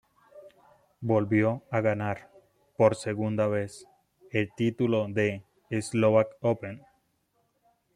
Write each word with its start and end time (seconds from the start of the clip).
Volvió 1.01 1.61
a 1.69 1.79
ganar, 1.79 2.31
por 2.75 2.95
segunda 2.95 3.45
vez, 3.45 3.85
el 4.31 4.49
título 4.57 5.05
del 5.07 5.43
Slovak 5.71 6.37
Open. 6.41 6.81